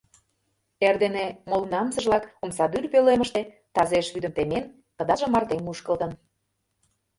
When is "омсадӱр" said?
2.43-2.83